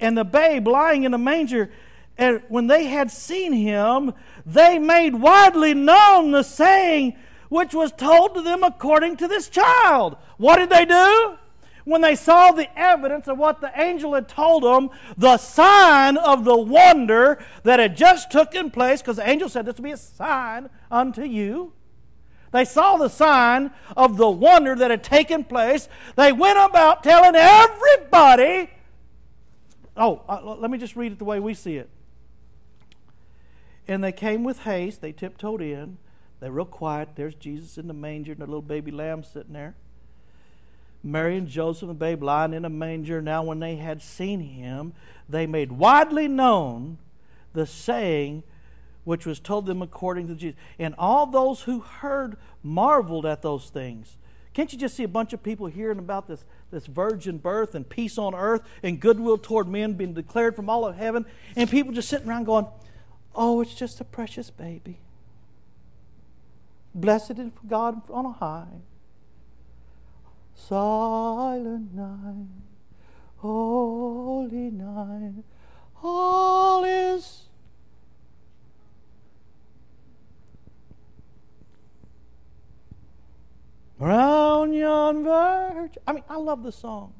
[0.00, 1.70] and the babe lying in a manger.
[2.18, 4.12] And when they had seen him,
[4.44, 7.16] they made widely known the saying
[7.54, 10.16] which was told to them according to this child.
[10.38, 11.38] What did they do?
[11.84, 16.44] When they saw the evidence of what the angel had told them, the sign of
[16.44, 19.96] the wonder that had just taken place, because the angel said this will be a
[19.96, 21.72] sign unto you.
[22.50, 25.88] They saw the sign of the wonder that had taken place.
[26.16, 28.68] They went about telling everybody.
[29.96, 31.88] Oh, uh, let me just read it the way we see it.
[33.86, 35.00] And they came with haste.
[35.00, 35.98] They tiptoed in.
[36.40, 37.10] They're real quiet.
[37.14, 39.74] There's Jesus in the manger and the little baby lamb sitting there.
[41.02, 43.20] Mary and Joseph and babe lying in a manger.
[43.20, 44.94] Now, when they had seen him,
[45.28, 46.98] they made widely known
[47.52, 48.42] the saying
[49.04, 50.58] which was told them according to Jesus.
[50.78, 54.16] And all those who heard marveled at those things.
[54.54, 57.86] Can't you just see a bunch of people hearing about this, this virgin birth and
[57.88, 61.26] peace on earth and goodwill toward men being declared from all of heaven?
[61.56, 62.66] And people just sitting around going,
[63.34, 65.00] Oh, it's just a precious baby.
[66.94, 68.82] Blessed is God on high.
[70.54, 72.46] Silent night,
[73.38, 75.42] holy night,
[76.02, 77.42] all is.
[83.98, 85.98] Round yon verge.
[86.06, 87.14] I mean, I love the song.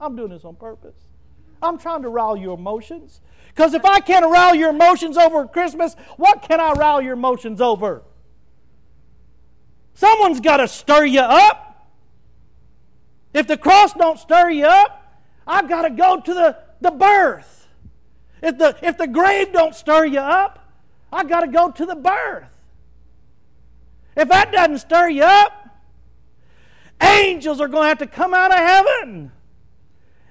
[0.00, 0.96] I'm doing this on purpose.
[1.60, 3.20] I'm trying to rile your emotions.
[3.48, 7.60] Because if I can't rile your emotions over Christmas, what can I rile your emotions
[7.60, 8.02] over?
[9.98, 11.88] Someone's got to stir you up.
[13.34, 17.66] If the cross don't stir you up, I've got to go to the, the birth.
[18.40, 20.72] If the, if the grave don't stir you up,
[21.12, 22.52] I've got to go to the birth.
[24.16, 25.68] If that doesn't stir you up,
[27.02, 29.32] angels are going to have to come out of heaven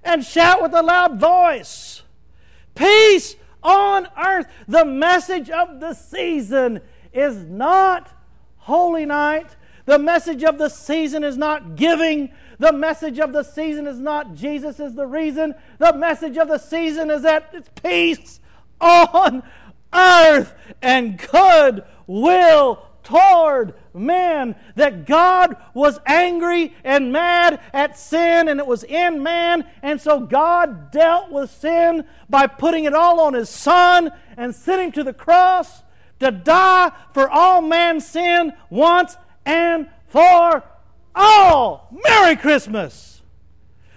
[0.01, 2.03] and shout with a loud voice
[2.73, 4.47] Peace on earth.
[4.69, 6.79] The message of the season
[7.11, 8.13] is not
[8.67, 9.55] holy night.
[9.87, 12.33] The message of the season is not giving.
[12.59, 15.55] The message of the season is not Jesus is the reason.
[15.79, 18.41] The message of the season is that it's peace
[18.81, 19.43] on
[19.93, 24.57] earth and good will toward man.
[24.75, 29.65] That God was angry and mad at sin and it was in man.
[29.81, 34.87] And so God dealt with sin by putting it all on his son and sending
[34.87, 35.83] him to the cross
[36.19, 39.15] to die for all man's sin once
[39.47, 40.63] and for
[41.15, 41.89] all.
[42.07, 43.23] Merry Christmas!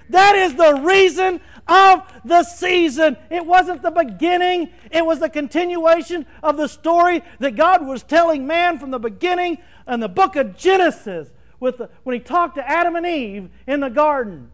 [0.08, 3.16] That is the reason of the season.
[3.30, 8.46] It wasn't the beginning, it was the continuation of the story that God was telling
[8.46, 12.68] man from the beginning in the book of Genesis with the, when he talked to
[12.68, 14.50] Adam and Eve in the garden.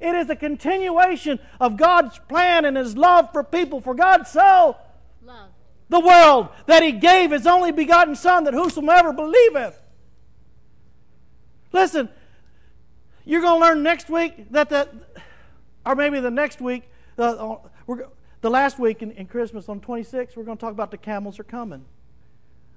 [0.00, 3.80] It is a continuation of God's plan and his love for people.
[3.82, 4.76] For God so
[5.22, 5.52] loved
[5.90, 9.76] the world that he gave his only begotten Son, that whosoever believeth.
[11.72, 12.08] Listen,
[13.24, 14.88] you're going to learn next week that the
[15.84, 16.84] or maybe the next week,
[17.18, 17.56] uh,
[17.86, 18.06] we're,
[18.40, 21.38] the last week in, in Christmas on 26, we're going to talk about the camels
[21.38, 21.84] are coming.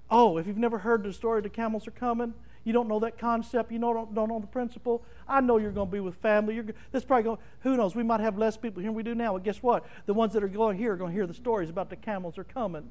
[0.09, 2.33] Oh, if you've never heard the story, the camels are coming,
[2.63, 5.87] you don't know that concept, you don't, don't know the principle, I know you're going
[5.87, 6.55] to be with family.
[6.55, 9.15] You're, this probably going, who knows, we might have less people here than we do
[9.15, 9.33] now.
[9.33, 9.85] But guess what?
[10.05, 12.37] The ones that are going here are going to hear the stories about the camels
[12.37, 12.89] are coming.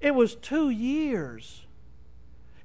[0.00, 1.65] It was two years.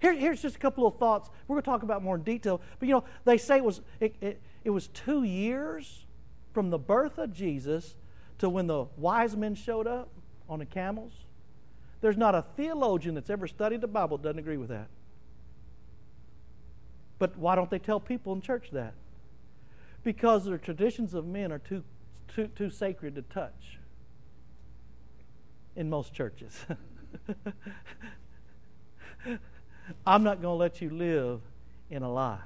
[0.02, 1.30] Here, here's just a couple of thoughts.
[1.47, 2.60] We're going to talk about more in detail.
[2.80, 6.06] But you know, they say it was, it, it, it was two years
[6.54, 7.95] from the birth of Jesus
[8.39, 10.10] to when the wise men showed up
[10.49, 11.14] on the camels.
[12.02, 14.88] There's not a theologian that's ever studied the Bible that doesn't agree with that.
[17.20, 18.95] But why don't they tell people in church that?
[20.04, 21.84] Because the traditions of men are too,
[22.28, 23.78] too, too sacred to touch
[25.76, 26.66] in most churches.
[30.06, 31.42] I'm not going to let you live
[31.89, 32.39] in a lie.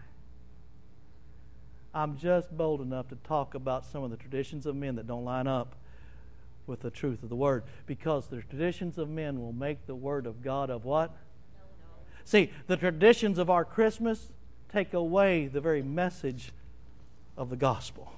[1.93, 5.24] I'm just bold enough to talk about some of the traditions of men that don't
[5.24, 5.76] line up
[6.68, 10.26] with the truth of the word because the traditions of men will make the word
[10.26, 11.12] of God of what?
[11.12, 12.04] No, no.
[12.26, 14.30] See, the traditions of our Christmas
[14.72, 16.52] take away the very message
[17.38, 18.12] of the gospel.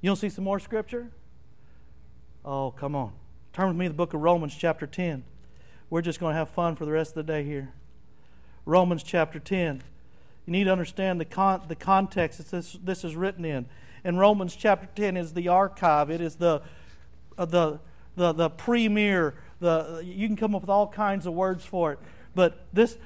[0.00, 1.10] You want to see some more scripture?
[2.44, 3.12] Oh, come on.
[3.52, 5.24] Turn with me to the book of Romans, chapter 10.
[5.88, 7.72] We're just going to have fun for the rest of the day here.
[8.64, 9.82] Romans chapter 10.
[10.46, 13.66] You need to understand the, con- the context that this, this is written in.
[14.04, 16.62] And Romans chapter 10 is the archive, it is the,
[17.38, 17.80] uh, the,
[18.16, 19.34] the, the premier.
[19.58, 21.98] The, you can come up with all kinds of words for it.
[22.34, 22.98] But this,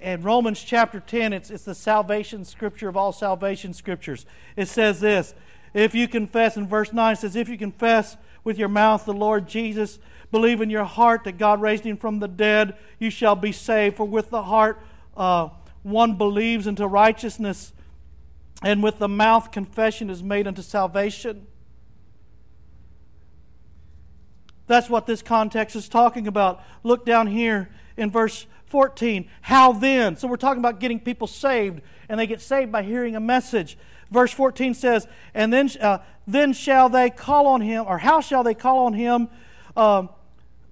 [0.00, 4.26] in Romans chapter 10, it's, it's the salvation scripture of all salvation scriptures.
[4.56, 5.34] It says this
[5.74, 9.12] If you confess, in verse 9, it says, If you confess with your mouth the
[9.12, 9.98] Lord Jesus
[10.32, 13.96] believe in your heart that God raised him from the dead, you shall be saved.
[13.96, 14.80] For with the heart
[15.16, 15.50] uh,
[15.82, 17.72] one believes into righteousness,
[18.62, 21.46] and with the mouth confession is made unto salvation.
[24.66, 26.62] That's what this context is talking about.
[26.82, 29.28] Look down here in verse 14.
[29.42, 30.16] How then?
[30.16, 33.76] So we're talking about getting people saved, and they get saved by hearing a message.
[34.12, 38.44] Verse 14 says, And then, uh, then shall they call on him, or how shall
[38.44, 39.28] they call on him?
[39.74, 40.06] Uh,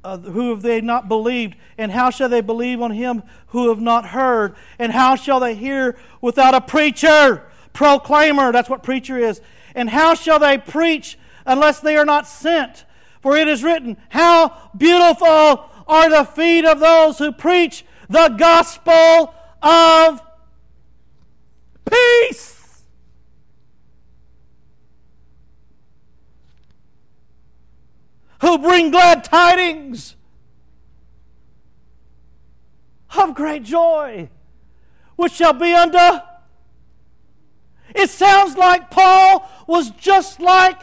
[0.03, 1.57] uh, who have they not believed?
[1.77, 4.55] And how shall they believe on him who have not heard?
[4.79, 7.47] And how shall they hear without a preacher?
[7.73, 9.41] Proclaimer, that's what preacher is.
[9.75, 12.85] And how shall they preach unless they are not sent?
[13.21, 15.27] For it is written, How beautiful
[15.87, 20.21] are the feet of those who preach the gospel of
[21.91, 22.60] peace.
[28.41, 30.17] Who bring glad tidings
[33.17, 34.29] of great joy,
[35.17, 36.21] which shall be unto.
[37.95, 40.81] It sounds like Paul was just like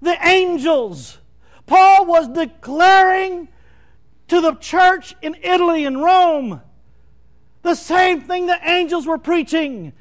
[0.00, 1.18] the angels.
[1.66, 3.48] Paul was declaring
[4.28, 6.60] to the church in Italy and Rome
[7.62, 9.92] the same thing the angels were preaching.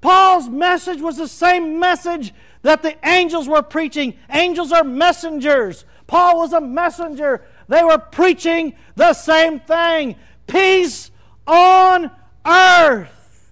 [0.00, 4.14] Paul's message was the same message that the angels were preaching.
[4.30, 5.84] Angels are messengers.
[6.12, 7.42] Paul was a messenger.
[7.68, 11.10] They were preaching the same thing peace
[11.46, 12.10] on
[12.44, 13.50] earth.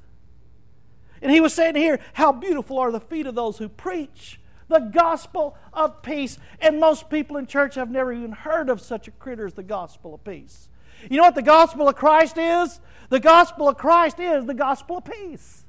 [1.23, 4.39] And he was saying here, How beautiful are the feet of those who preach
[4.69, 6.37] the gospel of peace.
[6.61, 9.63] And most people in church have never even heard of such a critter as the
[9.63, 10.69] gospel of peace.
[11.09, 12.79] You know what the gospel of Christ is?
[13.09, 15.65] The gospel of Christ is the gospel of peace.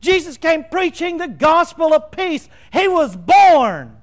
[0.00, 2.48] Jesus came preaching the gospel of peace.
[2.72, 3.98] He was born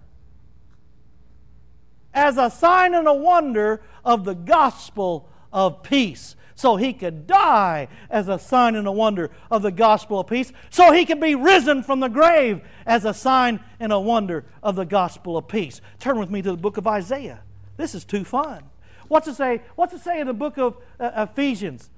[2.14, 6.36] as a sign and a wonder of the gospel of peace.
[6.56, 10.52] So he could die as a sign and a wonder of the gospel of peace.
[10.70, 14.76] So he could be risen from the grave as a sign and a wonder of
[14.76, 15.82] the gospel of peace.
[16.00, 17.42] Turn with me to the book of Isaiah.
[17.78, 18.64] This is too fun.
[19.08, 19.62] What's it say?
[19.76, 21.90] What's it say in the book of uh, Ephesians?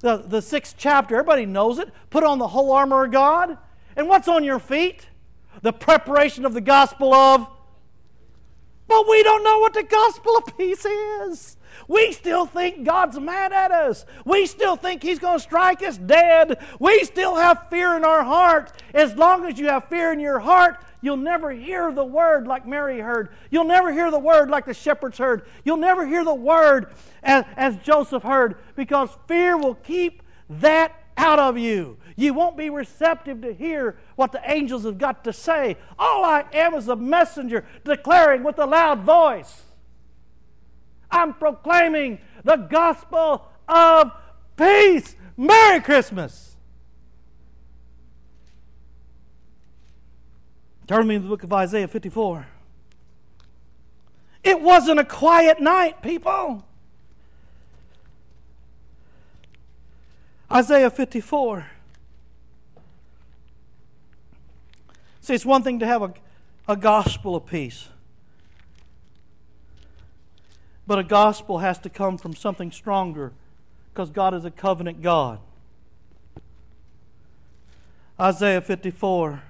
[0.00, 1.88] The, the sixth chapter, everybody knows it.
[2.10, 3.56] Put on the whole armor of God.
[3.96, 5.08] And what's on your feet?
[5.62, 7.48] The preparation of the gospel of
[8.88, 11.56] but we don't know what the gospel of peace is.
[11.88, 14.06] We still think God's mad at us.
[14.24, 16.58] We still think He's going to strike us dead.
[16.80, 18.72] We still have fear in our heart.
[18.94, 22.66] As long as you have fear in your heart, you'll never hear the word like
[22.66, 23.30] Mary heard.
[23.50, 25.46] You'll never hear the word like the shepherds heard.
[25.64, 31.38] You'll never hear the word as, as Joseph heard because fear will keep that out
[31.38, 31.98] of you.
[32.16, 35.76] You won't be receptive to hear what the angels have got to say.
[35.98, 39.64] All I am is a messenger declaring with a loud voice.
[41.10, 44.12] I'm proclaiming the gospel of
[44.56, 45.14] peace.
[45.36, 46.56] Merry Christmas.
[50.88, 52.46] Turn me to the book of Isaiah 54.
[54.42, 56.64] It wasn't a quiet night, people.
[60.50, 61.66] Isaiah 54.
[65.26, 66.14] See, it's one thing to have a,
[66.68, 67.88] a gospel of peace.
[70.86, 73.32] But a gospel has to come from something stronger
[73.92, 75.40] because God is a covenant God.
[78.20, 79.42] Isaiah 54,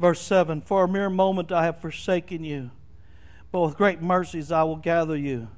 [0.00, 2.70] verse 7 For a mere moment I have forsaken you,
[3.52, 5.48] but with great mercies I will gather you.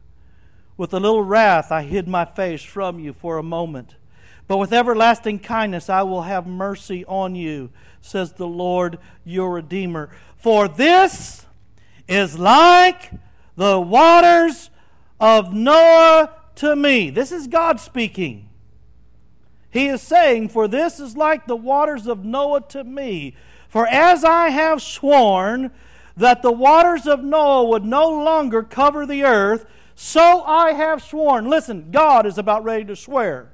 [0.77, 3.95] With a little wrath I hid my face from you for a moment.
[4.49, 7.71] But with everlasting kindness I will have mercy on you,
[8.01, 10.11] says the Lord your Redeemer.
[10.37, 11.47] For this
[12.07, 13.11] is like
[13.57, 14.71] the waters
[15.19, 17.11] of Noah to me.
[17.11, 18.49] This is God speaking.
[19.71, 23.35] He is saying, For this is like the waters of Noah to me.
[23.69, 25.73] For as I have sworn
[26.17, 31.51] that the waters of Noah would no longer cover the earth, so I have sworn.
[31.51, 33.51] Listen, God is about ready to swear.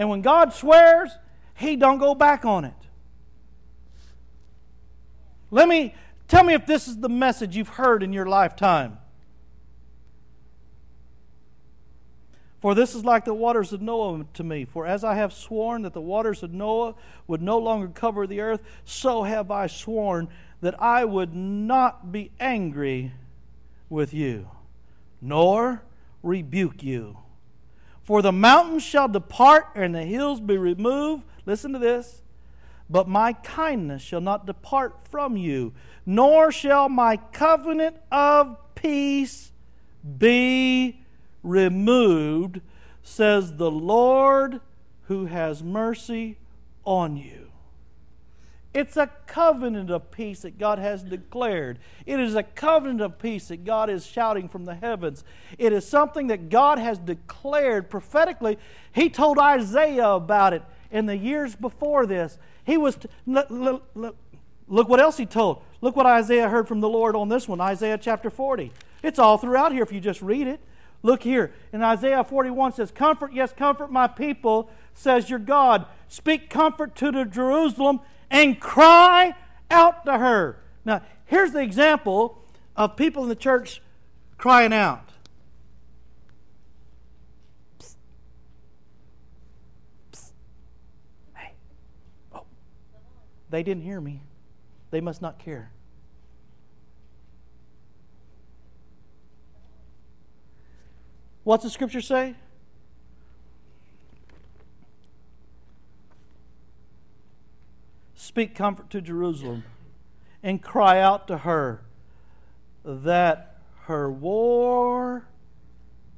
[0.00, 1.10] And when God swears,
[1.52, 2.72] he don't go back on it.
[5.50, 5.94] Let me
[6.26, 8.96] tell me if this is the message you've heard in your lifetime.
[12.62, 14.64] For this is like the waters of Noah to me.
[14.64, 16.94] For as I have sworn that the waters of Noah
[17.26, 20.28] would no longer cover the earth, so have I sworn
[20.62, 23.12] that I would not be angry
[23.90, 24.48] with you,
[25.20, 25.82] nor
[26.22, 27.18] rebuke you.
[28.10, 31.22] For the mountains shall depart and the hills be removed.
[31.46, 32.22] Listen to this.
[32.90, 39.52] But my kindness shall not depart from you, nor shall my covenant of peace
[40.18, 41.04] be
[41.44, 42.62] removed,
[43.00, 44.60] says the Lord
[45.02, 46.36] who has mercy
[46.84, 47.39] on you.
[48.72, 51.80] It's a covenant of peace that God has declared.
[52.06, 55.24] It is a covenant of peace that God is shouting from the heavens.
[55.58, 58.58] It is something that God has declared prophetically.
[58.92, 60.62] He told Isaiah about it
[60.92, 62.38] in the years before this.
[62.64, 62.96] He was,
[63.26, 63.50] look,
[63.94, 64.16] look,
[64.68, 65.62] look what else he told.
[65.80, 68.70] Look what Isaiah heard from the Lord on this one, Isaiah chapter 40.
[69.02, 70.60] It's all throughout here if you just read it.
[71.02, 71.52] Look here.
[71.72, 75.86] In Isaiah 41 says, Comfort, yes, comfort my people, says your God.
[76.08, 78.00] Speak comfort to the Jerusalem
[78.30, 79.34] and cry
[79.70, 80.62] out to her.
[80.84, 82.42] Now, here's the example
[82.76, 83.82] of people in the church
[84.38, 85.10] crying out.
[91.34, 91.52] Hey.
[92.32, 92.44] Oh.
[93.50, 94.22] They didn't hear me.
[94.90, 95.72] They must not care.
[101.44, 102.36] What's the scripture say?
[108.22, 109.64] Speak comfort to Jerusalem
[110.42, 111.80] and cry out to her
[112.84, 115.24] that her war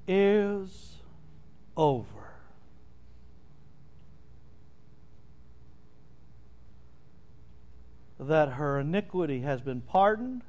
[0.09, 0.97] is
[1.77, 2.33] over.
[8.19, 10.43] That her iniquity has been pardoned,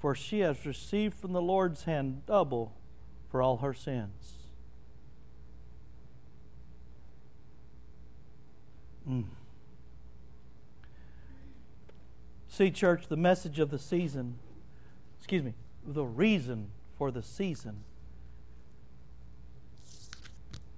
[0.00, 2.72] for she has received from the Lord's hand double
[3.30, 4.48] for all her sins.
[9.08, 9.26] Mm.
[12.52, 14.34] See, church, the message of the season,
[15.16, 15.54] excuse me,
[15.86, 17.84] the reason for the season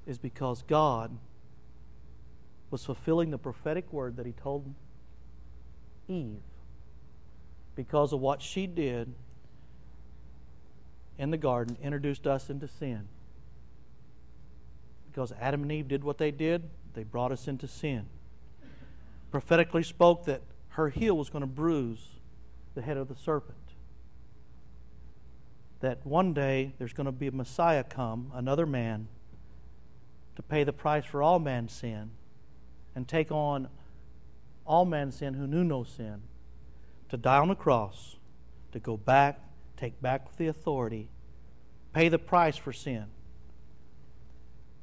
[0.07, 1.17] is because God
[2.71, 4.75] was fulfilling the prophetic word that He told
[6.09, 6.43] Eve
[7.75, 9.15] because of what she did
[11.17, 13.09] in the garden, introduced us into sin.
[15.11, 18.05] Because Adam and Eve did what they did, they brought us into sin.
[19.31, 20.43] Prophetically spoke that
[20.73, 22.17] her heel was going to bruise
[22.75, 23.59] the head of the serpent.
[25.81, 29.09] That one day there's going to be a Messiah come, another man,
[30.37, 32.13] to pay the price for all man's sin
[32.95, 33.69] and take on
[34.65, 36.23] all man's sin who knew no sin,
[37.11, 38.17] to die on the cross,
[38.71, 39.41] to go back,
[39.77, 41.11] take back the authority,
[41.93, 43.07] pay the price for sin,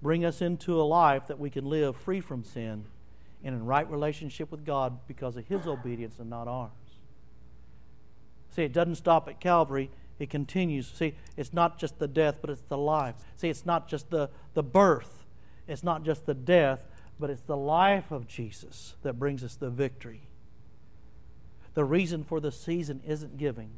[0.03, 2.85] bring us into a life that we can live free from sin
[3.43, 6.71] and in right relationship with God because of His obedience and not ours.
[8.51, 10.91] See, it doesn't stop at Calvary, it continues.
[10.91, 13.15] See, it's not just the death, but it's the life.
[13.37, 15.25] See, it's not just the, the birth,
[15.67, 16.83] it's not just the death,
[17.19, 20.23] but it's the life of Jesus that brings us the victory.
[21.73, 23.69] The reason for the season isn't giving.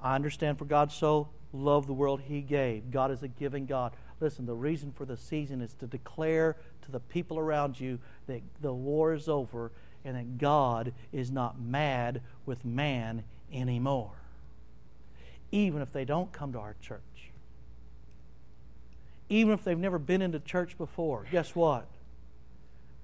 [0.00, 2.90] I understand for God so loved the world he gave.
[2.90, 3.92] God is a giving God.
[4.20, 8.42] Listen, the reason for the season is to declare to the people around you that
[8.60, 9.70] the war is over
[10.04, 14.12] and that God is not mad with man anymore.
[15.52, 17.00] Even if they don't come to our church.
[19.28, 21.86] Even if they've never been into church before, guess what?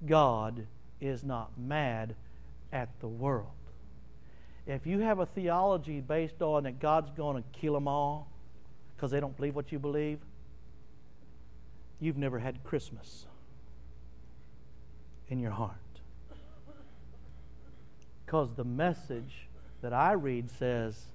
[0.05, 0.67] God
[0.99, 2.15] is not mad
[2.71, 3.47] at the world.
[4.67, 8.27] If you have a theology based on that God's going to kill them all
[8.95, 10.19] because they don't believe what you believe,
[11.99, 13.25] you've never had Christmas
[15.27, 15.75] in your heart.
[18.25, 19.47] Because the message
[19.81, 21.07] that I read says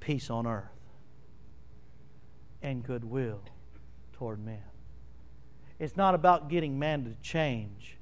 [0.00, 0.68] peace on earth
[2.62, 3.40] and goodwill
[4.12, 4.62] toward men.
[5.78, 7.96] It's not about getting man to change,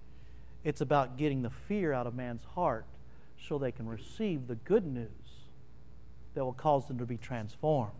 [0.64, 2.86] it's about getting the fear out of man's heart
[3.48, 5.08] so they can receive the good news
[6.34, 7.92] that will cause them to be transformed.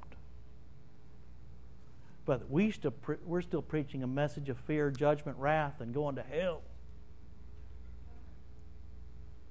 [2.24, 6.16] But we still pre- we're still preaching a message of fear, judgment, wrath, and going
[6.16, 6.62] to hell.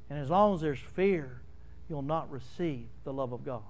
[0.09, 1.41] And as long as there's fear,
[1.89, 3.61] you'll not receive the love of God.